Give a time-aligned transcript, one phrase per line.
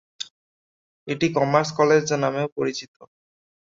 [1.07, 2.93] এটি "commerce college" নামেও পরিচিত।